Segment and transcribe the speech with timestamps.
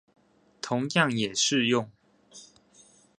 [0.61, 1.91] 同樣也適用